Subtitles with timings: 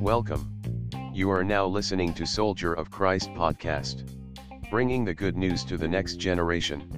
[0.00, 0.48] Welcome.
[1.12, 4.08] You are now listening to Soldier of Christ podcast,
[4.72, 6.88] bringing the good news to the next generation.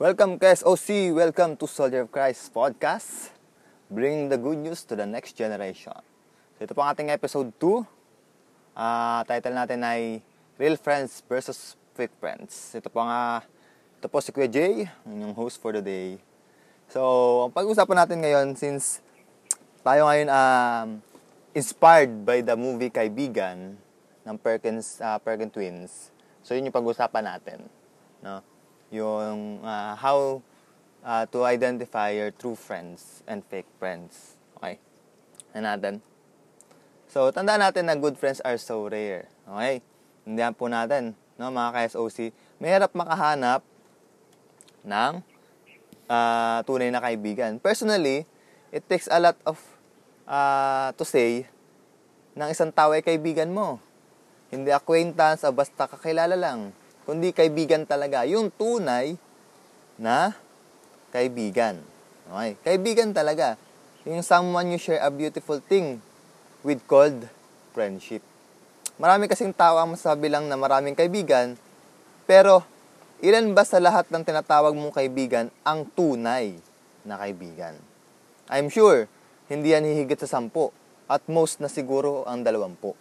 [0.00, 3.36] Welcome ka SOC, welcome to Soldier of Christ podcast,
[3.92, 6.00] bringing the good news to the next generation.
[6.56, 7.84] So ito po ating episode 2.
[8.80, 10.24] Ah, title natin ay
[10.56, 12.72] Real Friends versus Fake Friends.
[12.72, 13.44] Ito po nga,
[14.02, 16.18] ito po si Kuya Jay, inyong host for the day.
[16.90, 18.98] So, ang pag-usapan natin ngayon, since
[19.86, 20.98] tayo ngayon um,
[21.54, 23.78] inspired by the movie Kaibigan
[24.26, 25.92] ng Perkins, uh, Perkins Twins.
[26.42, 27.70] So, yun yung pag-usapan natin.
[28.26, 28.42] No?
[28.90, 30.42] Yung uh, how
[31.06, 34.34] uh, to identify your true friends and fake friends.
[34.58, 34.82] Okay?
[35.54, 36.02] Na natin.
[37.06, 39.30] So, tandaan natin na good friends are so rare.
[39.46, 39.78] Okay?
[40.26, 43.62] Tindihan po natin, no, mga ka-SOC, mahirap makahanap
[44.86, 45.22] ng
[46.10, 47.58] uh, tunay na kaibigan.
[47.58, 48.26] Personally,
[48.74, 49.58] it takes a lot of
[50.26, 51.46] uh, to say
[52.32, 53.78] ng isang tao ay kaibigan mo.
[54.52, 56.76] Hindi acquaintance o basta kakilala lang.
[57.08, 58.24] Kundi kaibigan talaga.
[58.28, 59.16] Yung tunay
[59.96, 60.36] na
[61.12, 61.80] kaibigan.
[62.28, 62.56] Okay?
[62.60, 63.56] Kaibigan talaga.
[64.04, 66.00] Yung someone you share a beautiful thing
[66.64, 67.26] with called
[67.72, 68.20] friendship.
[69.00, 71.56] Marami kasing tao ang masabi lang na maraming kaibigan,
[72.28, 72.62] pero
[73.22, 76.58] Ilan ba sa lahat ng tinatawag mong kaibigan ang tunay
[77.06, 77.78] na kaibigan?
[78.50, 79.06] I'm sure,
[79.46, 80.74] hindi yan hihigit sa sampu.
[81.06, 82.98] At most na siguro ang dalawampu.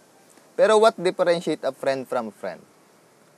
[0.53, 2.61] Pero what differentiate a friend from a friend?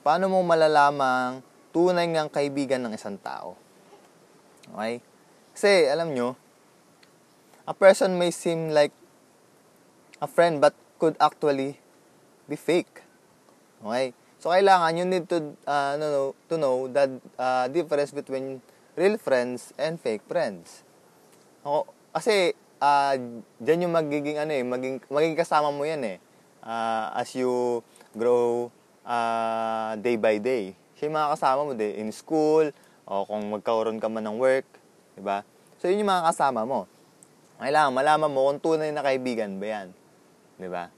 [0.04, 1.40] Paano mo malalamang
[1.72, 3.56] tunay ngang kaibigan ng isang tao?
[4.76, 5.00] Okay?
[5.56, 6.36] Kasi, alam nyo,
[7.64, 8.92] a person may seem like
[10.20, 11.80] a friend but could actually
[12.52, 13.08] be fake.
[13.80, 14.12] Okay?
[14.44, 18.60] So, kailangan you need to, uh, know, to know the uh, difference between
[19.00, 20.84] real friends and fake friends.
[21.64, 22.52] Ako, kasi,
[22.84, 23.16] uh,
[23.64, 26.18] dyan yung magiging, ano eh, maging, magiging kasama mo yan eh.
[26.60, 27.80] Uh, as you
[28.12, 28.68] grow
[29.08, 30.76] uh, day by day.
[31.00, 32.68] Siya yung mga kasama mo de, in school,
[33.08, 34.68] o kung magkaroon ka man ng work,
[35.16, 35.48] di ba?
[35.80, 36.92] So, yun yung mga kasama mo.
[37.64, 39.88] Kailangan malaman mo kung tunay na kaibigan ba yan.
[40.60, 40.92] Di ba?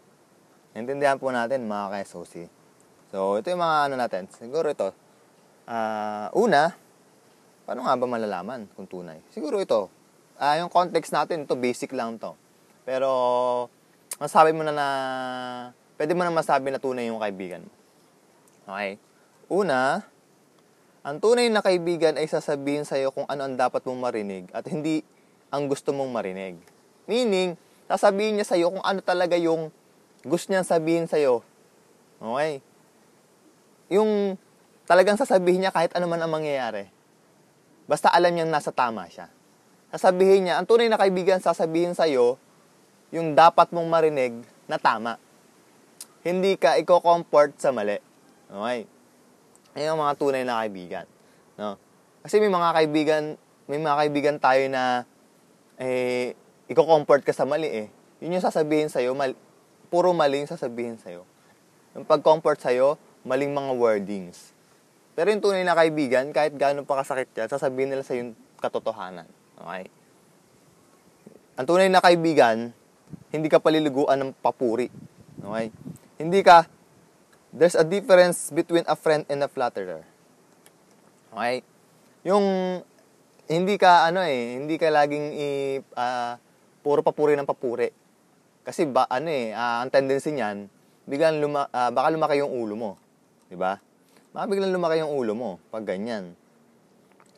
[0.73, 2.54] Naintindihan po natin mga ka-SOC.
[3.15, 4.27] So, ito yung mga ano natin.
[4.27, 4.91] Siguro ito.
[5.63, 6.75] Uh, una,
[7.63, 9.23] paano nga ba malalaman kung tunay?
[9.31, 9.87] Siguro ito.
[10.35, 12.35] Uh, yung context natin, ito basic lang to.
[12.83, 13.07] Pero,
[14.19, 14.87] masabi mo na na,
[15.95, 17.71] pwede mo na masabi na tunay yung kaibigan mo.
[18.67, 18.99] Okay?
[19.47, 20.03] Una,
[20.99, 25.07] ang tunay na kaibigan ay sasabihin sa'yo kung ano ang dapat mong marinig at hindi
[25.55, 26.59] ang gusto mong marinig.
[27.07, 27.55] Meaning,
[27.87, 29.71] sasabihin niya sa'yo kung ano talaga yung
[30.27, 31.39] gusto niyang sabihin sa'yo.
[32.19, 32.59] Okay?
[33.89, 34.39] Yung
[34.85, 36.89] talagang sasabihin niya kahit ano man ang mangyayari.
[37.85, 39.29] Basta alam niyang nasa tama siya.
[39.93, 42.41] Sasabihin niya, ang tunay na kaibigan sasabihin sa'yo
[43.13, 44.33] yung dapat mong marinig
[44.65, 45.21] na tama.
[46.25, 48.01] Hindi ka i-comfort sa mali.
[48.49, 48.89] Okay?
[49.77, 51.05] Yan ang mga tunay na kaibigan.
[51.55, 51.77] No?
[52.25, 53.23] Kasi may mga kaibigan,
[53.69, 55.05] may mga kaibigan tayo na
[55.77, 56.33] eh,
[56.65, 57.87] i-comfort ka sa mali eh.
[58.25, 59.37] Yun yung sasabihin sa'yo, mal,
[59.93, 61.21] puro mali yung sasabihin sa'yo.
[61.93, 64.53] Yung pag-comfort sa'yo, maling mga wordings.
[65.17, 69.25] Pero yung tunay na kaibigan, kahit gaano pa kasakit yan, sasabihin nila sa yung katotohanan.
[69.57, 69.89] Okay?
[71.57, 72.69] Ang tunay na kaibigan,
[73.33, 74.93] hindi ka paliliguan ng papuri.
[75.41, 75.73] Okay?
[76.21, 76.69] Hindi ka,
[77.49, 80.05] there's a difference between a friend and a flatterer.
[81.33, 81.65] Okay?
[82.27, 82.45] Yung,
[83.47, 85.47] hindi ka, ano eh, hindi ka laging i,
[85.79, 86.35] uh,
[86.83, 87.89] puro papuri ng papuri.
[88.67, 90.67] Kasi ba, ano eh, uh, ang tendency niyan,
[91.07, 92.91] biglang luma, uh, baka lumaki yung ulo mo.
[93.55, 93.79] 'Di ba?
[94.35, 96.35] Mabiglang lumaki yung ulo mo pag ganyan.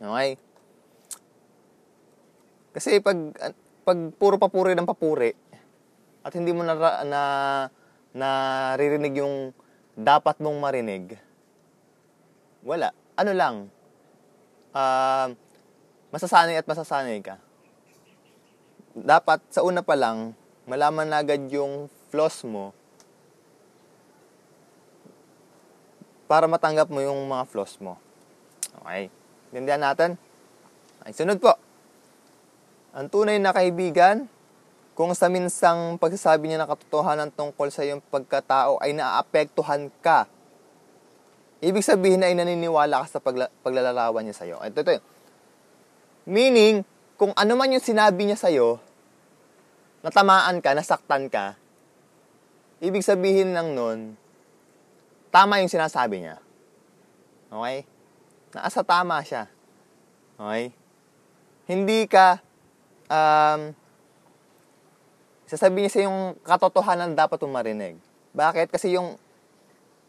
[0.02, 0.34] Okay?
[2.74, 3.14] Kasi pag
[3.86, 5.38] pag puro papuri ng papuri
[6.26, 6.74] at hindi mo na
[7.06, 7.22] na
[8.18, 9.54] naririnig yung
[9.94, 11.22] dapat mong marinig,
[12.66, 12.90] wala.
[13.18, 13.56] Ano lang,
[14.74, 15.30] uh,
[16.10, 17.38] masasanay at masasanay ka.
[18.98, 20.34] Dapat sa una pa lang,
[20.66, 22.77] malaman na agad yung flaws mo
[26.28, 27.96] para matanggap mo yung mga flaws mo.
[28.84, 29.08] Okay?
[29.56, 30.20] Gandihan natin.
[31.02, 31.56] Ay, sunod po.
[32.92, 34.28] Ang tunay na kaibigan,
[34.98, 40.26] kung sa minsang pagsasabi niya ng katotohanan tungkol sa iyong pagkatao ay naapektuhan ka,
[41.62, 44.58] ibig sabihin ay naniniwala ka sa pagla- paglalarawan niya sa iyo.
[44.58, 44.98] Ito, ito.
[46.26, 46.82] Meaning,
[47.14, 48.82] kung ano man yung sinabi niya sa iyo,
[50.02, 51.54] natamaan ka, nasaktan ka,
[52.82, 54.18] ibig sabihin lang nun,
[55.38, 56.42] tama yung sinasabi niya.
[57.54, 57.86] Okay?
[58.58, 59.46] Nasa tama siya.
[60.34, 60.74] Okay?
[61.70, 62.42] Hindi ka,
[63.06, 63.70] um,
[65.46, 67.94] sasabihin niya sa yung katotohanan dapat mong marinig.
[68.34, 68.74] Bakit?
[68.74, 69.22] Kasi yung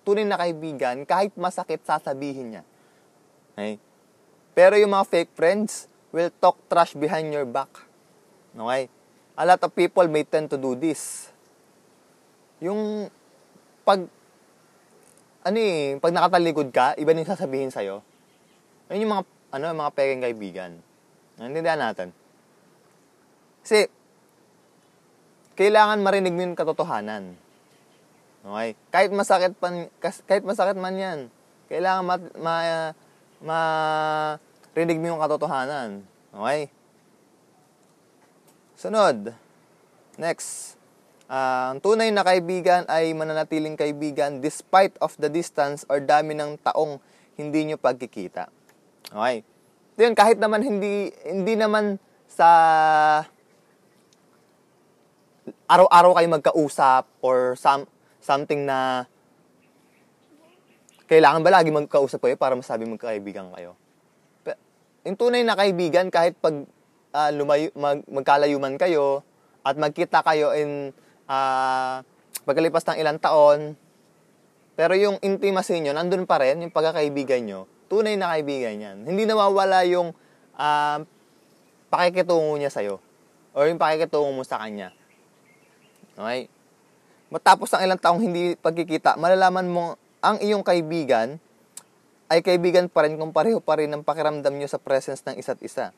[0.08, 2.64] tunay na kaibigan, kahit masakit, sasabihin niya.
[3.52, 3.76] Okay?
[4.56, 7.68] Pero yung mga fake friends will talk trash behind your back.
[8.56, 8.88] Okay?
[9.36, 11.28] A lot of people may tend to do this.
[12.64, 13.12] Yung
[13.84, 14.08] pag
[15.48, 18.04] ano eh, pag nakatalikod ka, iba din sasabihin sa'yo.
[18.92, 19.24] Ayun yung mga,
[19.56, 20.72] ano, mga peking kaibigan.
[21.40, 22.12] Naintindihan natin.
[23.64, 23.88] Kasi,
[25.56, 27.34] kailangan marinig mo yung katotohanan.
[28.46, 28.78] Okay?
[28.94, 31.18] Kahit masakit pan, kahit masakit man 'yan,
[31.66, 32.54] kailangan ma, ma,
[33.42, 33.58] ma
[34.78, 36.06] rinig mo yung katotohanan.
[36.30, 36.70] Okay?
[38.78, 39.34] Sunod.
[40.14, 40.77] Next.
[41.28, 46.56] Uh, ang tunay na kaibigan ay mananatiling kaibigan despite of the distance or dami ng
[46.64, 46.96] taong
[47.36, 48.48] hindi nyo pagkikita.
[49.12, 49.44] Okay?
[50.00, 52.48] Yun, kahit naman hindi, hindi naman sa
[55.68, 57.84] araw-araw kayo magkausap or some,
[58.24, 59.04] something na
[61.08, 63.76] kailangan ba lagi magkausap kayo para masabi magkaibigan kayo?
[65.04, 66.64] Yung tunay na kaibigan, kahit pag
[67.12, 69.24] uh, lumayo, mag, magkalayuman kayo
[69.60, 70.92] at magkita kayo in
[71.28, 72.02] uh,
[72.48, 73.76] pagkalipas ng ilang taon,
[74.78, 78.96] pero yung intimacy nyo, nandun pa rin, yung pagkakaibigan nyo, tunay na kaibigan yan.
[79.04, 80.14] Hindi nawawala yung
[80.54, 80.98] uh,
[81.90, 83.02] pakikitungo niya sa'yo.
[83.56, 84.94] Or yung pakikitungo mo sa kanya.
[86.14, 86.46] Okay?
[87.28, 89.84] Matapos ng ilang taong hindi pagkikita, malalaman mo
[90.22, 91.42] ang iyong kaibigan
[92.28, 95.58] ay kaibigan pa rin kung pareho pa rin ang pakiramdam nyo sa presence ng isa't
[95.64, 95.96] isa.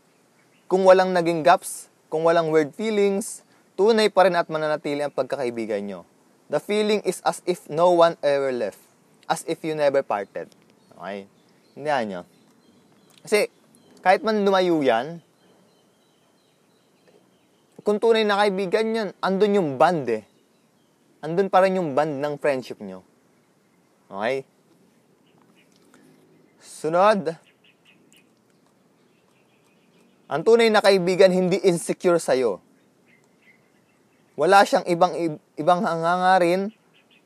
[0.70, 3.42] Kung walang naging gaps, kung walang weird feelings,
[3.74, 6.00] tunay pa rin at mananatili ang pagkakaibigan nyo.
[6.50, 8.82] The feeling is as if no one ever left.
[9.30, 10.50] As if you never parted.
[10.98, 11.30] Okay?
[11.78, 12.26] Hindi nyo.
[13.22, 13.46] Kasi,
[14.02, 15.22] kahit man lumayo yan,
[17.80, 20.22] kung tunay na kaibigan yan, andun yung band eh.
[21.22, 23.06] Andun pa rin yung band ng friendship nyo.
[24.10, 24.42] Okay?
[26.60, 27.36] Sunod.
[30.30, 32.62] Ang tunay na kaibigan hindi insecure sa'yo.
[34.40, 35.12] Wala siyang ibang
[35.60, 36.72] ibang hangangarin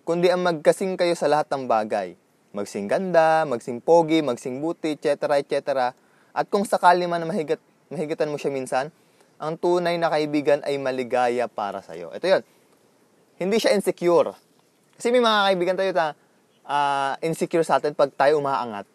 [0.02, 2.18] kundi ang magkasing kayo sa lahat ng bagay.
[2.50, 5.38] Magsing ganda, magsing pogi, magsing buti, etc.
[5.38, 5.94] etc.
[6.34, 8.90] At kung sakali man mahigat, mahigatan mo siya minsan,
[9.38, 12.10] ang tunay na kaibigan ay maligaya para sa iyo.
[12.10, 12.42] Ito 'yon.
[13.38, 14.34] Hindi siya insecure.
[14.98, 16.06] Kasi may mga kaibigan tayo na
[16.66, 18.90] uh, insecure sa atin pag tayo umaangat.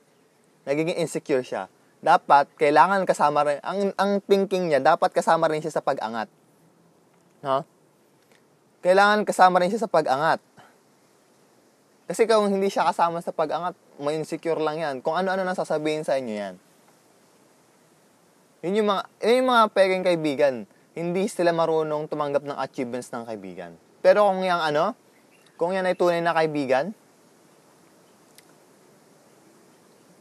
[0.67, 1.71] Nagiging insecure siya.
[2.03, 6.31] Dapat, kailangan kasama rin, ang, ang thinking niya, dapat kasama rin siya sa pag-angat.
[7.43, 7.67] No?
[8.79, 10.39] Kailangan kasama rin siya sa pag-angat.
[12.09, 14.95] Kasi kung hindi siya kasama sa pag-angat, may insecure lang yan.
[15.05, 16.55] Kung ano-ano nang sasabihin sa inyo yan.
[18.65, 20.55] Yun yung mga, yun yung mga peking kaibigan.
[20.97, 23.77] Hindi sila marunong tumanggap ng achievements ng kaibigan.
[24.01, 24.97] Pero kung yung ano,
[25.59, 26.95] kung yan ay tunay na kaibigan,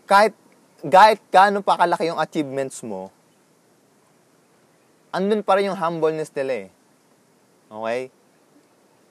[0.04, 0.36] kahit,
[0.84, 3.08] kahit gaano pa kalaki yung achievements mo,
[5.08, 6.68] andun pa rin yung humbleness nila eh.
[7.72, 8.00] Okay?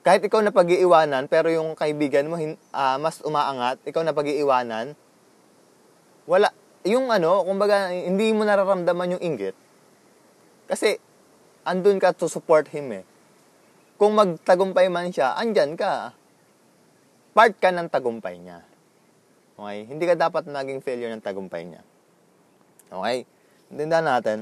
[0.08, 4.96] Kahit ikaw na pag-iiwanan, pero yung kaibigan mo uh, mas umaangat, ikaw na pag-iiwanan,
[6.24, 6.48] wala,
[6.88, 9.52] yung ano, kumbaga, hindi mo nararamdaman yung inggit.
[10.64, 10.96] Kasi,
[11.60, 13.04] andun ka to support him eh.
[14.00, 16.16] Kung magtagumpay man siya, andyan ka.
[17.36, 18.64] Part ka ng tagumpay niya.
[19.60, 19.92] Okay?
[19.92, 21.84] Hindi ka dapat naging failure ng tagumpay niya.
[22.88, 23.28] Okay?
[23.68, 24.38] Tindahan natin.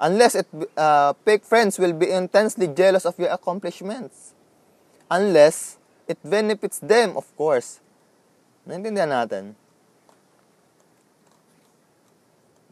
[0.00, 0.48] Unless it,
[0.80, 4.32] uh, fake friends will be intensely jealous of your accomplishments.
[5.12, 5.76] Unless
[6.08, 7.84] it benefits them, of course.
[8.64, 9.52] Naintindihan natin.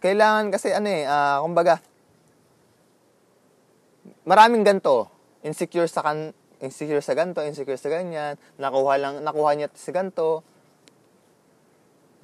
[0.00, 1.84] Kailangan kasi ano eh, uh, kumbaga,
[4.24, 5.12] maraming ganto.
[5.44, 6.32] Insecure sa kan
[6.64, 10.42] insecure sa ganto, insecure sa ganyan, nakuha lang nakuha niya sa ganto.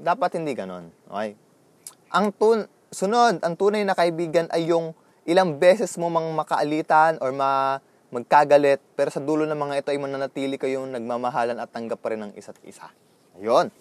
[0.00, 0.90] Dapat hindi ganon.
[1.06, 1.38] Okay?
[2.14, 4.94] Ang tun Sunod, ang tunay na kaibigan ay yung
[5.26, 7.82] ilang beses mo mang makaalitan or ma
[8.14, 12.22] magkagalit, pero sa dulo ng mga ito ay mananatili kayong nagmamahalan at tanggap pa rin
[12.22, 12.86] ng isa't isa.
[13.34, 13.74] Ayun.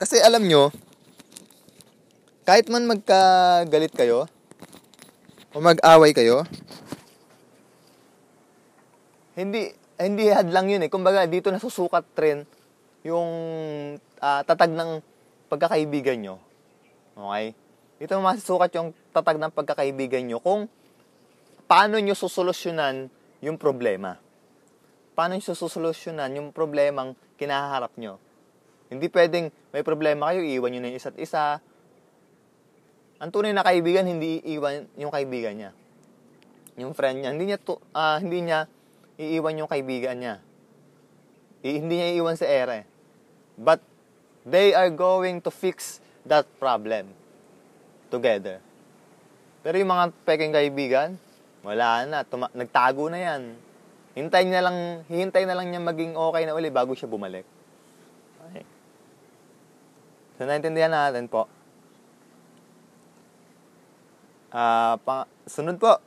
[0.00, 0.72] Kasi alam nyo,
[2.48, 4.24] kahit man magkagalit kayo,
[5.52, 6.48] o mag-away kayo,
[9.36, 10.88] hindi hindi hadlang yun eh.
[10.88, 12.48] Kumbaga, dito nasusukat rin
[13.04, 13.28] yung
[14.00, 15.04] uh, tatag ng
[15.52, 16.45] pagkakaibigan nyo.
[17.16, 17.56] Okay?
[17.96, 20.68] Dito masusukat yung tatag ng pagkakaibigan nyo kung
[21.64, 23.08] paano nyo susolusyonan
[23.40, 24.20] yung problema.
[25.16, 28.20] Paano nyo susolusyonan yung problemang kinaharap nyo.
[28.92, 31.58] Hindi pwedeng may problema kayo, iwan nyo na yung isa't isa.
[33.16, 35.70] Ang tunay na kaibigan, hindi iiwan yung kaibigan niya.
[36.76, 38.68] Yung friend niya, hindi niya, to, uh, hindi niya
[39.16, 40.34] iiwan yung kaibigan niya.
[41.64, 42.84] I, hindi niya iiwan si Ere.
[43.56, 43.80] But,
[44.44, 47.10] they are going to fix that problem
[48.10, 48.58] together.
[49.66, 51.18] Pero yung mga peking kaibigan,
[51.66, 53.42] wala na, tuma- nagtago na yan.
[54.14, 57.42] Hintay na lang, hihintay na lang niya maging okay na uli bago siya bumalik.
[58.46, 58.64] Okay.
[60.38, 61.50] So, naintindihan natin po.
[64.54, 65.98] Ah, uh, pa- sunod po.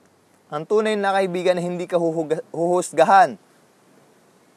[0.49, 3.37] Ang tunay na kaibigan na hindi ka huhuga- huhusgahan.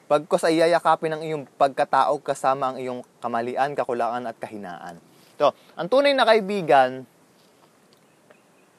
[0.08, 4.96] Pagkos ay yayakapin ang iyong pagkatao kasama ang iyong kamalian, kakulangan at kahinaan.
[5.42, 7.02] So, ang tunay na kaibigan,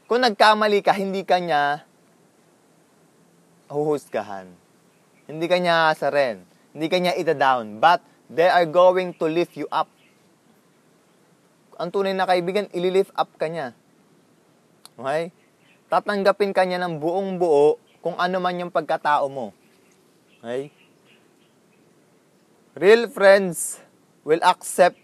[0.07, 1.83] kung nagkamali ka, hindi ka niya
[3.67, 4.47] huhusgahan.
[5.27, 6.47] Hindi ka niya asarin.
[6.71, 7.83] Hindi ka niya ida-down.
[7.83, 7.99] But,
[8.31, 9.91] they are going to lift you up.
[11.75, 13.75] Ang tunay na kaibigan, ililift up ka niya.
[14.95, 15.35] Okay?
[15.91, 19.51] Tatanggapin ka niya ng buong buo kung ano man yung pagkatao mo.
[20.39, 20.71] Okay?
[22.79, 23.83] Real friends
[24.23, 25.02] will accept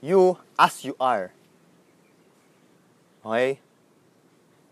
[0.00, 1.32] you as you are.
[3.24, 3.60] Okay?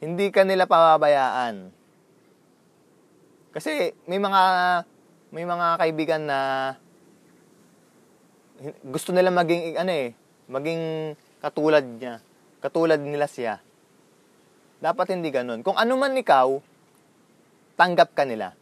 [0.01, 1.73] Hindi ka nila pababayaan.
[3.53, 4.43] Kasi may mga
[5.29, 6.39] may mga kaibigan na
[8.83, 10.09] gusto nila maging ano eh,
[10.49, 10.83] maging
[11.45, 12.25] katulad niya.
[12.59, 13.63] Katulad nila siya.
[14.79, 15.63] Dapat hindi ganun.
[15.63, 16.59] Kung ano man ikaw,
[17.79, 18.55] tanggap ka nila.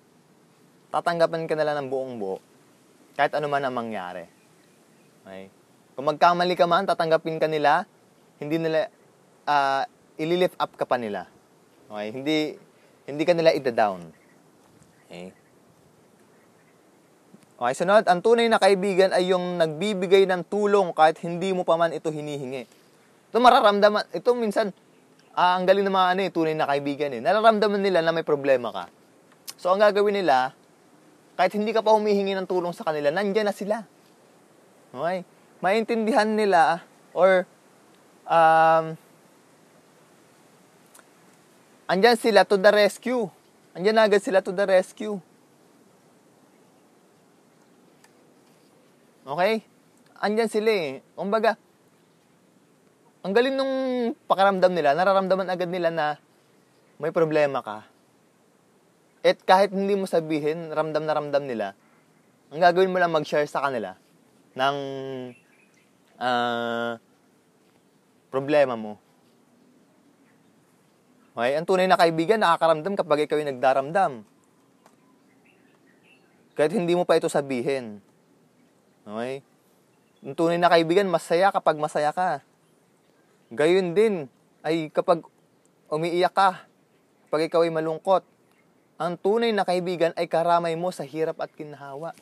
[0.92, 2.40] Tatanggapan ka nila ng buong buo.
[3.16, 4.25] Kahit ano man ang mangyari.
[5.25, 5.55] Okay?
[5.97, 7.88] Kung magkamali ka man, tatanggapin ka nila,
[8.37, 8.93] hindi nila,
[9.49, 9.88] uh,
[10.21, 11.25] ililift up ka pa nila.
[11.88, 12.09] Okay?
[12.12, 12.38] Hindi,
[13.09, 14.05] hindi ka nila ida-down.
[15.09, 15.33] Okay?
[17.57, 21.81] Okay, sunod, ang tunay na kaibigan ay yung nagbibigay ng tulong kahit hindi mo pa
[21.81, 22.69] man ito hinihingi.
[23.33, 24.76] Ito mararamdaman, ito minsan,
[25.33, 27.25] ah, ang galing ng mga ano eh, tunay na kaibigan eh.
[27.25, 28.93] Nararamdaman nila na may problema ka.
[29.57, 30.53] So, ang gagawin nila,
[31.41, 33.88] kahit hindi ka pa humihingi ng tulong sa kanila, nandyan na sila.
[34.93, 35.25] Okay?
[35.64, 36.84] Maintindihan nila
[37.16, 37.48] or
[38.28, 38.98] um,
[41.88, 43.30] andyan sila to the rescue.
[43.72, 45.16] Andyan agad sila to the rescue.
[49.26, 49.64] Okay?
[50.22, 50.90] Andyan sila eh.
[51.16, 51.58] Kumbaga,
[53.26, 53.75] ang galing nung
[54.30, 56.14] pakaramdam nila, nararamdaman agad nila na
[57.02, 57.82] may problema ka.
[59.26, 61.75] At kahit hindi mo sabihin, ramdam na ramdam nila,
[62.54, 63.98] ang gagawin mo lang mag-share sa kanila
[64.54, 64.76] ng
[66.20, 67.00] uh,
[68.28, 69.00] problema mo.
[71.37, 71.56] Okay?
[71.56, 74.12] Ang tunay na kaibigan, nakakaramdam kapag ikaw yung nagdaramdam.
[76.56, 78.00] Kahit hindi mo pa ito sabihin.
[79.04, 79.44] Okay?
[80.25, 82.40] Ang tunay na kaibigan, masaya kapag masaya ka.
[83.52, 84.26] Gayun din
[84.64, 85.23] ay kapag
[85.87, 86.66] umiiyak ka,
[87.28, 88.25] kapag ikaw ay malungkot,
[88.96, 92.16] ang tunay na kaibigan ay karamay mo sa hirap at kinhawa.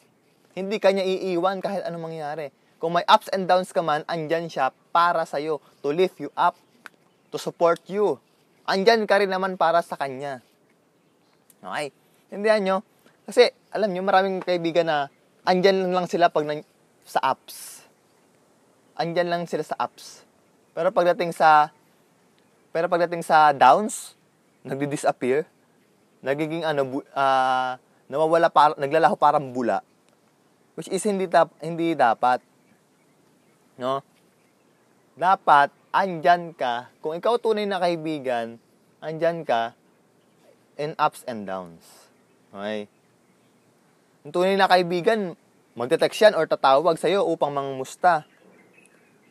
[0.58, 2.50] Hindi kanya iiwan kahit anong mangyari.
[2.84, 6.52] Kung may ups and downs ka man, andyan siya para sa'yo, to lift you up,
[7.32, 8.20] to support you.
[8.68, 10.44] Andyan ka rin naman para sa kanya.
[11.64, 11.96] Okay?
[12.28, 12.76] Hindihan nyo?
[13.24, 15.08] Kasi, alam nyo, maraming kaibigan na
[15.48, 16.60] andyan lang sila pag na,
[17.08, 17.88] sa apps.
[19.00, 20.20] Andyan lang sila sa apps.
[20.76, 21.72] Pero pagdating sa
[22.68, 24.12] pero pagdating sa downs,
[24.60, 25.48] nagdi-disappear.
[26.20, 27.80] Nagiging ano uh,
[28.12, 29.80] nawawala para naglalaho parang bula.
[30.76, 32.44] Which is hindi tap, hindi dapat.
[33.81, 34.00] No?
[35.14, 36.90] Dapat andyan ka.
[36.99, 38.59] Kung ikaw tunay na kaibigan,
[38.99, 39.78] andyan ka
[40.75, 42.11] in ups and downs.
[42.50, 42.90] Okay?
[44.26, 45.38] Ang tunay na kaibigan,
[45.78, 48.26] magte-text yan or tatawag sa'yo upang mangumusta.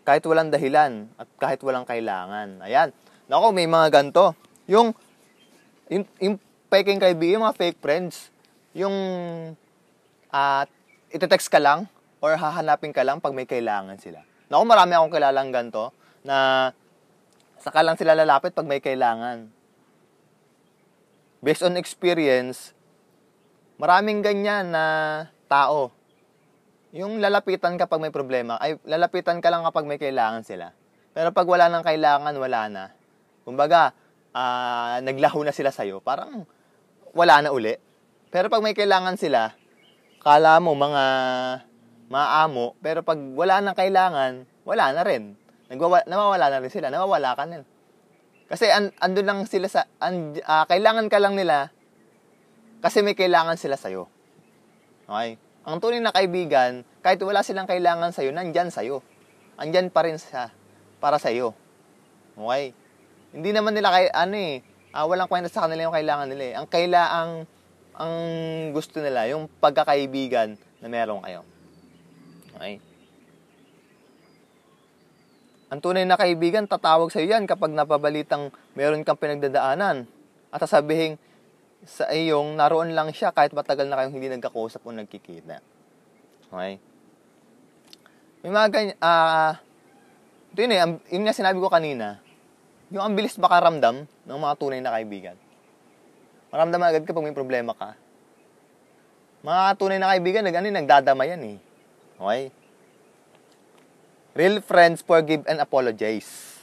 [0.03, 2.59] Kahit walang dahilan at kahit walang kailangan.
[2.63, 2.91] Ayan.
[3.31, 4.35] Nako, may mga ganto.
[4.67, 4.91] Yung,
[5.87, 6.35] yung, yung
[6.67, 8.31] peking kaibigan, mga fake friends,
[8.75, 8.95] yung
[10.33, 11.85] at uh, ite-text ka lang
[12.17, 14.25] or hahanapin ka lang pag may kailangan sila.
[14.51, 16.69] Nako, marami akong kilalang ganto na
[17.59, 19.47] saka lang sila lalapit pag may kailangan.
[21.43, 22.71] Based on experience,
[23.79, 24.85] maraming ganyan na
[25.47, 25.91] tao
[26.93, 30.77] yung lalapitan kapag may problema, ay lalapitan ka lang kapag may kailangan sila.
[31.09, 32.83] Pero pag wala nang kailangan, wala na.
[33.41, 33.97] Kumbaga,
[34.29, 36.45] uh, naglaho na sila sa'yo, parang
[37.17, 37.73] wala na uli.
[38.29, 39.57] Pero pag may kailangan sila,
[40.21, 41.03] kala mo mga
[42.13, 45.33] maamo, pero pag wala nang kailangan, wala na rin.
[45.73, 47.65] Nagwawa, nawawala na rin sila, nawawala ka na.
[48.45, 51.73] Kasi an, andun lang sila sa, an, uh, kailangan ka lang nila,
[52.85, 54.05] kasi may kailangan sila sa'yo.
[55.09, 55.41] Okay?
[55.65, 59.01] Ang tunay na kaibigan, kahit wala silang kailangan sa'yo, nandyan sa'yo.
[59.57, 60.53] Andyan pa rin siya
[61.01, 61.57] para sa'yo.
[62.37, 62.77] Okay?
[63.33, 64.61] Hindi naman nila kay ano eh,
[64.93, 66.53] ah, walang kwenta sa kanila yung kailangan nila eh.
[66.53, 67.27] Ang kailangan
[67.93, 68.15] ang
[68.73, 71.41] gusto nila yung pagkakaibigan na meron kayo.
[72.63, 72.79] Okay?
[75.67, 80.07] Ang tunay na kaibigan, tatawag sa iyo yan kapag napabalitang meron kang pinagdadaanan.
[80.47, 81.19] At sasabihin
[81.83, 85.59] sa iyong naroon lang siya kahit matagal na kayong hindi nagkakausap o nagkikita.
[86.47, 86.79] Okay?
[88.47, 89.51] May mga ganyan, ah, uh,
[90.55, 90.79] yun eh,
[91.11, 92.23] yun nga sinabi ko kanina,
[92.93, 95.35] yung ang bilis makaramdam ng mga tunay na kaibigan.
[96.53, 97.97] Maramdam agad kapag may problema ka.
[99.41, 101.72] Mga tunay na kaibigan, nag, ano, nagdadama yan eh.
[102.23, 102.55] Okay?
[104.33, 106.57] Real friends forgive and apologize.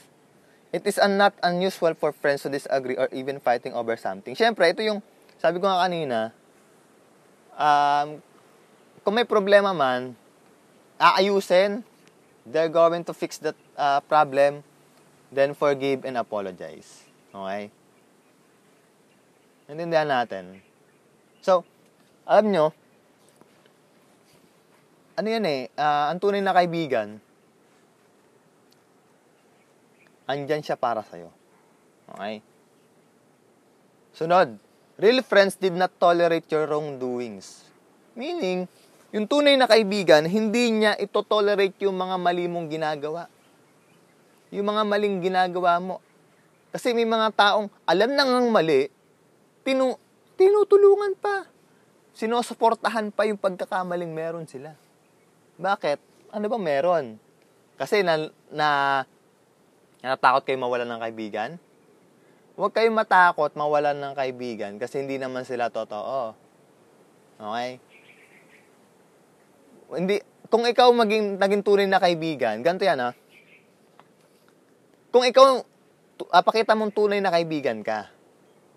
[0.72, 4.34] It is not unusual for friends to disagree or even fighting over something.
[4.34, 5.02] Siyempre, ito yung,
[5.38, 6.18] sabi ko nga kanina,
[7.58, 8.22] um,
[9.04, 10.14] kung may problema man,
[10.98, 11.82] aayusin,
[12.46, 14.62] they're going to fix that uh, problem,
[15.30, 17.06] then forgive and apologize.
[17.30, 17.70] Okay?
[19.70, 20.58] Naintindihan natin.
[21.42, 21.62] So,
[22.26, 22.74] alam nyo,
[25.20, 27.20] ano yan eh, uh, ang tunay na kaibigan,
[30.24, 31.28] andyan siya para sa'yo.
[32.16, 32.40] Okay?
[34.16, 34.56] Sunod,
[34.96, 37.68] real friends did not tolerate your wrongdoings.
[38.16, 38.64] Meaning,
[39.12, 43.28] yung tunay na kaibigan, hindi niya ito tolerate yung mga mali mong ginagawa.
[44.48, 46.00] Yung mga maling ginagawa mo.
[46.72, 48.88] Kasi may mga taong alam na ngang mali,
[49.62, 50.00] tinu
[50.40, 51.44] tinutulungan pa.
[52.16, 54.74] Sinusuportahan pa yung pagkakamaling meron sila.
[55.60, 56.00] Bakit?
[56.32, 57.20] Ano ba meron?
[57.76, 58.68] Kasi na, na
[60.00, 61.50] natakot kayo mawalan ng kaibigan?
[62.56, 66.32] Huwag kayong matakot mawalan ng kaibigan kasi hindi naman sila totoo.
[67.36, 67.70] Okay?
[69.96, 70.16] Hindi,
[70.48, 73.10] kung ikaw maging, naging tunay na kaibigan, ganito yan ha.
[75.12, 75.60] Kung ikaw,
[76.30, 78.08] uh, pakita mong tunay na kaibigan ka,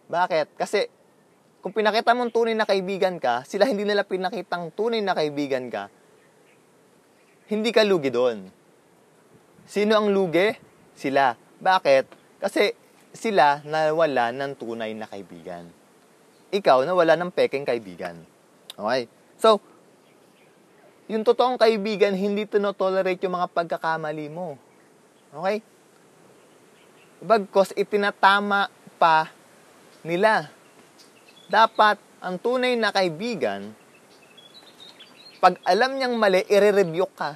[0.10, 0.52] bakit?
[0.58, 0.90] Kasi,
[1.64, 5.88] kung pinakita mong tunay na kaibigan ka, sila hindi nila pinakitang tunay na kaibigan ka,
[7.52, 8.48] hindi ka lugi doon.
[9.68, 10.54] Sino ang lugi?
[10.96, 11.36] Sila.
[11.60, 12.06] Bakit?
[12.44, 12.76] Kasi
[13.14, 15.68] sila nawala ng tunay na kaibigan.
[16.54, 18.20] Ikaw nawala ng peking kaibigan.
[18.78, 19.08] Okay?
[19.38, 19.62] So,
[21.12, 24.56] yung totoong kaibigan, hindi tinotolerate yung mga pagkakamali mo.
[25.36, 25.60] Okay?
[27.24, 29.32] Bagkos itinatama pa
[30.04, 30.48] nila.
[31.48, 33.76] Dapat ang tunay na kaibigan,
[35.44, 37.36] pag alam niyang mali, i-rebuke ka.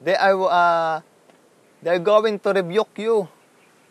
[0.00, 0.96] They are, uh,
[1.84, 3.28] they're going to rebuke you.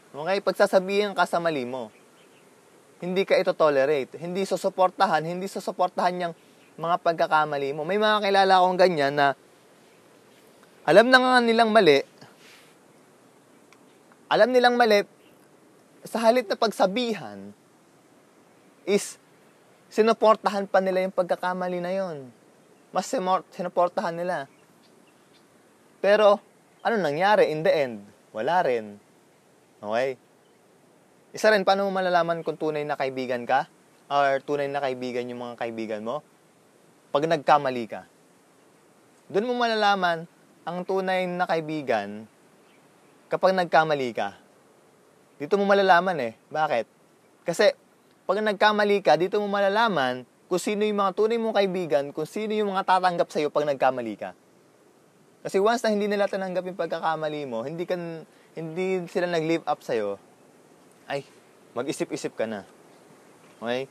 [0.09, 0.41] Okay?
[0.41, 1.93] Pagsasabihin ka sa mali mo.
[2.97, 4.17] Hindi ka ito tolerate.
[4.17, 6.35] Hindi susuportahan, hindi susuportahan niyang
[6.81, 7.85] mga pagkakamali mo.
[7.85, 9.37] May mga kilala akong ganyan na
[10.81, 12.01] alam na nga nilang mali,
[14.33, 15.05] alam nilang mali,
[16.01, 17.53] sa halip na pagsabihan,
[18.81, 19.21] is
[19.93, 22.40] sinuportahan pa nila yung pagkakamali na yon.
[22.91, 23.07] Mas
[23.55, 24.51] sinuportahan nila.
[26.03, 26.43] Pero,
[26.83, 28.03] ano nangyari in the end?
[28.35, 28.99] Wala rin.
[29.79, 30.19] Okay?
[31.31, 33.71] Isa rin, paano mo malalaman kung tunay na kaibigan ka?
[34.11, 36.19] Or tunay na kaibigan yung mga kaibigan mo?
[37.15, 38.03] Pag nagkamali ka.
[39.31, 40.27] Doon mo malalaman
[40.67, 42.27] ang tunay na kaibigan
[43.31, 44.35] kapag nagkamali ka.
[45.39, 46.33] Dito mo malalaman eh.
[46.51, 46.85] Bakit?
[47.47, 47.71] Kasi
[48.27, 52.51] pag nagkamali ka, dito mo malalaman kung sino yung mga tunay mong kaibigan, kung sino
[52.51, 54.35] yung mga tatanggap sa'yo pag nagkamali ka.
[55.47, 59.79] Kasi once na hindi nila tananggap yung pagkakamali mo, hindi, kan, hindi sila nag-live up
[59.79, 60.19] sa'yo,
[61.07, 61.23] ay,
[61.71, 62.67] mag-isip-isip ka na.
[63.63, 63.87] Okay?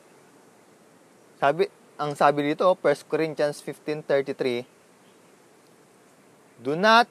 [1.40, 7.09] Sabi, ang sabi dito, 1 Corinthians 15.33, Do not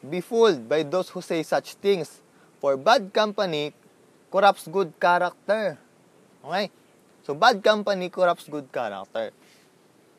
[0.00, 2.24] be fooled by those who say such things,
[2.64, 3.76] for bad company
[4.32, 5.76] corrupts good character.
[6.40, 6.72] Okay?
[7.22, 9.30] So, bad company corrupts good character.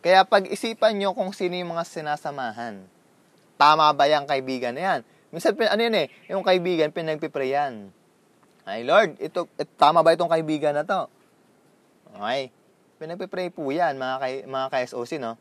[0.04, 2.84] Kaya pag-isipan nyo kung sino yung mga sinasamahan.
[3.56, 5.00] Tama ba yung kaibigan na yan?
[5.32, 7.92] Minsan, ano yan eh, yung kaibigan, pinagpipray yan.
[8.64, 11.08] Ay, Lord, ito, ito, tama ba itong kaibigan na to?
[12.16, 12.52] Okay.
[13.00, 15.36] Pinagpipray po yan, mga, kay, mga ka-SOC, no?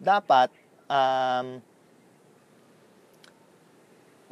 [0.00, 0.48] Dapat,
[0.88, 1.60] um,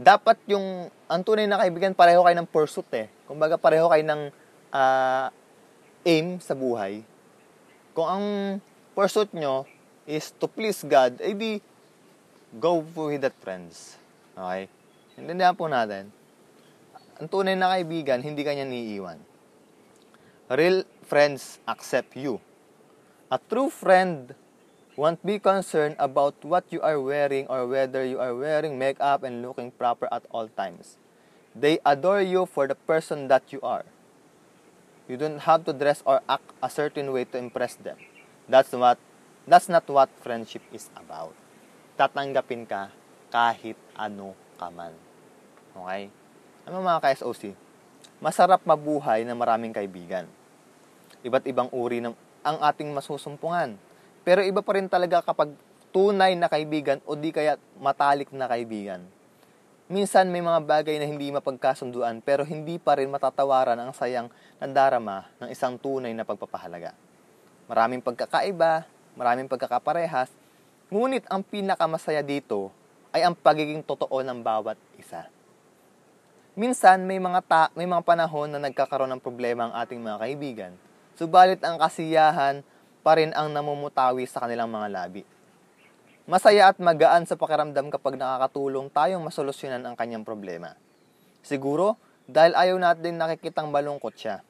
[0.00, 3.06] dapat yung, ang tunay na kaibigan, pareho kayo ng pursuit eh.
[3.28, 4.22] Kumbaga, pareho kayo ng
[4.72, 5.28] uh,
[6.04, 7.04] aim sa buhay,
[7.92, 8.26] kung ang
[8.96, 9.68] pursuit nyo
[10.08, 11.60] is to please God, eh di,
[12.56, 14.00] go with that friends.
[14.34, 14.66] Okay?
[15.20, 16.08] Intindihan po natin.
[17.20, 19.20] Ang tunay na kaibigan, hindi kanya niiwan.
[20.50, 22.40] Real friends accept you.
[23.30, 24.34] A true friend
[24.98, 29.44] won't be concerned about what you are wearing or whether you are wearing makeup and
[29.44, 30.98] looking proper at all times.
[31.54, 33.86] They adore you for the person that you are.
[35.10, 37.98] You don't have to dress or act a certain way to impress them.
[38.46, 38.94] That's what
[39.42, 41.34] that's not what friendship is about.
[41.98, 42.94] Tatanggapin ka
[43.34, 44.94] kahit ano ka man.
[45.74, 46.14] Okay?
[46.62, 47.58] Ano mga ka-SOC?
[48.22, 50.30] Masarap mabuhay na maraming kaibigan.
[51.26, 52.14] Iba't ibang uri ng
[52.46, 53.74] ang ating masusumpungan.
[54.22, 55.50] Pero iba pa rin talaga kapag
[55.90, 59.02] tunay na kaibigan o di kaya matalik na kaibigan.
[59.90, 64.30] Minsan may mga bagay na hindi mapagkasunduan pero hindi pa rin matatawaran ang sayang
[64.62, 66.94] nandarama ng isang tunay na pagpapahalaga.
[67.66, 68.86] Maraming pagkakaiba,
[69.18, 70.30] maraming pagkakaparehas,
[70.94, 72.70] ngunit ang pinakamasaya dito
[73.10, 75.26] ay ang pagiging totoo ng bawat isa.
[76.54, 80.72] Minsan may mga ta- may mga panahon na nagkakaroon ng problema ang ating mga kaibigan,
[81.18, 82.62] subalit ang kasiyahan
[83.02, 85.26] pa rin ang namumutawi sa kanilang mga labi.
[86.28, 90.76] Masaya at magaan sa pakiramdam kapag nakakatulong tayong masolusyonan ang kanyang problema.
[91.40, 91.96] Siguro,
[92.28, 94.44] dahil ayaw natin nakikitang malungkot siya.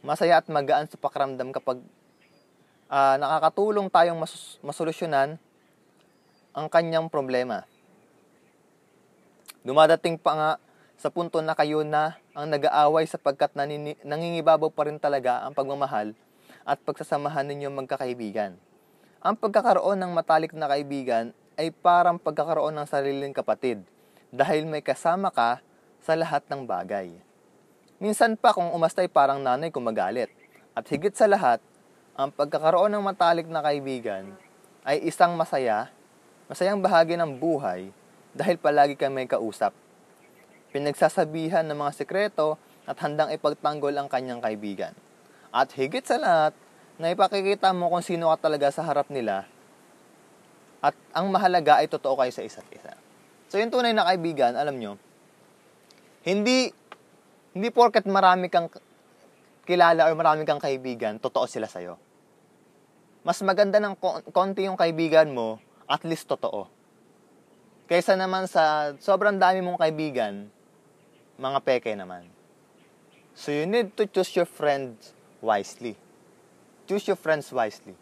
[0.00, 1.82] Masaya at magaan sa pakiramdam kapag
[2.88, 5.36] uh, nakakatulong tayong mas- masolusyonan
[6.54, 7.66] ang kanyang problema.
[9.60, 10.50] Dumadating pa nga
[10.96, 16.16] sa punto na kayo na ang nag-aaway sapagkat nanini- nangingibabaw pa rin talaga ang pagmamahal
[16.64, 18.56] at pagsasamahan ninyo magkakaibigan.
[19.20, 23.84] Ang pagkakaroon ng matalik na kaibigan ay parang pagkakaroon ng sariling kapatid
[24.32, 25.60] dahil may kasama ka
[26.00, 27.12] sa lahat ng bagay.
[28.00, 30.32] Minsan pa kung umastay parang nanay kung magalit.
[30.72, 31.60] At higit sa lahat,
[32.16, 34.32] ang pagkakaroon ng matalik na kaibigan
[34.88, 35.92] ay isang masaya,
[36.48, 37.92] masayang bahagi ng buhay
[38.32, 39.76] dahil palagi ka may kausap.
[40.72, 42.56] Pinagsasabihan ng mga sekreto
[42.88, 44.96] at handang ipagtanggol ang kanyang kaibigan.
[45.52, 46.56] At higit sa lahat,
[47.00, 49.48] na ipakikita mo kung sino ka talaga sa harap nila
[50.84, 52.92] at ang mahalaga ay totoo kayo sa isa't isa.
[53.48, 55.00] So yung tunay na kaibigan, alam nyo,
[56.28, 56.68] hindi
[57.56, 58.68] hindi porket marami kang
[59.64, 61.96] kilala or marami kang kaibigan, totoo sila sa'yo.
[63.24, 63.96] Mas maganda ng
[64.28, 65.56] konti yung kaibigan mo,
[65.88, 66.68] at least totoo.
[67.88, 70.52] Kaysa naman sa sobrang dami mong kaibigan,
[71.40, 72.28] mga peke naman.
[73.32, 75.96] So you need to choose your friends wisely
[76.90, 77.94] choose your friends wisely.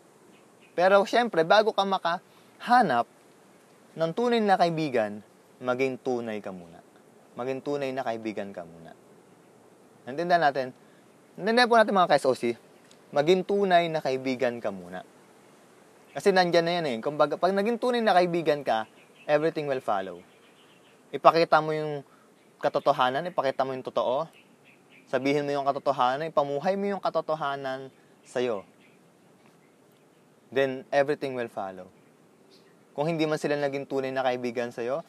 [0.72, 3.04] Pero syempre, bago ka makahanap
[3.92, 5.20] ng tunay na kaibigan,
[5.60, 6.80] maging tunay ka muna.
[7.36, 8.96] Maging tunay na kaibigan ka muna.
[10.08, 10.72] Naintindihan natin?
[11.36, 12.56] Naintindihan po natin mga ka-SOC,
[13.12, 15.04] maging tunay na kaibigan ka muna.
[16.16, 16.96] Kasi nandyan na yan eh.
[17.04, 18.88] Kumbaga, pag naging tunay na kaibigan ka,
[19.28, 20.24] everything will follow.
[21.12, 22.00] Ipakita mo yung
[22.56, 24.24] katotohanan, ipakita mo yung totoo,
[25.12, 27.92] sabihin mo yung katotohanan, ipamuhay mo yung katotohanan
[28.24, 28.77] sa'yo
[30.52, 31.88] then everything will follow.
[32.96, 35.06] Kung hindi man sila naging tunay na kaibigan sa'yo,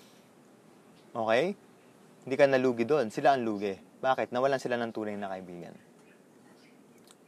[1.15, 1.57] okay,
[2.27, 3.09] hindi ka nalugi doon.
[3.09, 3.73] Sila ang lugi.
[3.99, 4.29] Bakit?
[4.29, 5.73] Nawalan sila ng tunay na kaibigan.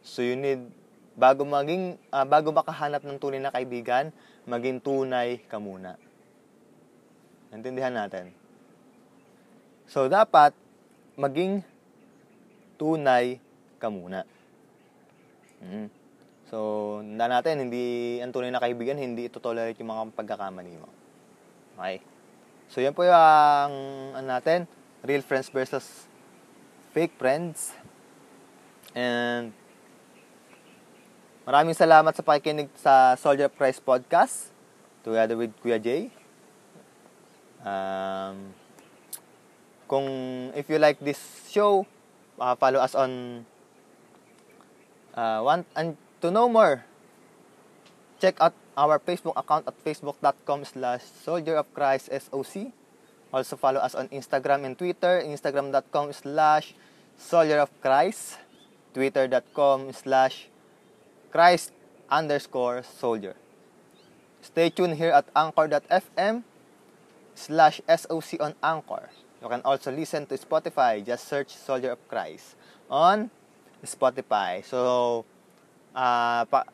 [0.05, 0.69] So you need,
[1.17, 4.13] bago maging, uh, bago makahanap ng tunay na kaibigan,
[4.45, 5.97] maging tunay ka muna.
[7.49, 8.31] Naintindihan natin?
[9.89, 10.55] So dapat,
[11.17, 11.65] maging
[12.79, 13.41] tunay
[13.81, 14.23] ka muna.
[15.61, 16.00] Mm.
[16.51, 20.91] So, na natin, hindi, ang tunay na kaibigan, hindi ito tolerate yung mga pagkakamali mo.
[21.79, 22.03] Okay?
[22.67, 23.71] So, yan po yung,
[24.11, 24.67] ano natin,
[24.99, 26.11] real friends versus
[26.91, 27.71] fake friends.
[28.91, 29.55] And,
[31.47, 34.51] maraming salamat sa pakikinig sa Soldier of Christ podcast
[35.07, 36.11] together with Kuya Jay.
[37.63, 38.51] Um,
[39.87, 40.07] kung
[40.51, 41.87] if you like this show,
[42.35, 43.43] uh, follow us on
[45.15, 46.85] uh, one and to know more,
[48.21, 52.71] check out our Facebook account at facebook.com slash soldier of Christ SOC.
[53.33, 56.73] Also follow us on Instagram and Twitter, instagram.com slash
[57.17, 58.37] soldier of Christ,
[58.93, 60.47] twitter.com slash
[61.31, 61.71] Christ
[62.09, 63.35] underscore soldier.
[64.41, 66.43] Stay tuned here at anchor.fm
[67.35, 69.09] slash SOC on Anchor.
[69.41, 71.05] You can also listen to Spotify.
[71.05, 72.55] Just search Soldier of Christ
[72.89, 73.31] on
[73.85, 74.63] Spotify.
[74.65, 75.25] So,
[75.91, 76.67] Uh, pa,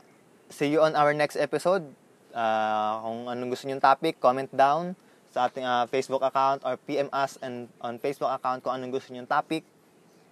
[0.49, 1.85] see you on our next episode.
[2.33, 4.93] Uh, kung anong gusto niyo topic, comment down
[5.33, 9.09] sa ating uh, Facebook account or PM us and on Facebook account kung anong gusto
[9.13, 9.65] niyo topic.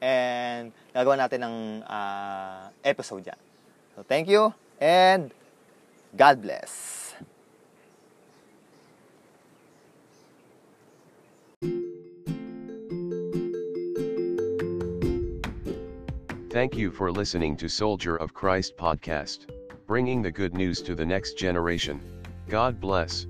[0.02, 1.56] And gagawa natin ng
[1.88, 3.39] uh, episode dyan.
[3.98, 5.32] So, thank you and
[6.13, 7.05] God bless.
[16.56, 19.48] Thank you for listening to Soldier of Christ podcast,
[19.88, 22.00] bringing the good news to the next generation.
[22.48, 23.28] God bless.